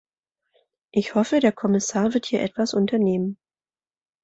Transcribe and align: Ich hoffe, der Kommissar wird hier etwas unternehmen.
Ich 0.89 1.13
hoffe, 1.13 1.41
der 1.41 1.51
Kommissar 1.51 2.15
wird 2.15 2.25
hier 2.25 2.41
etwas 2.41 2.73
unternehmen. 2.73 3.37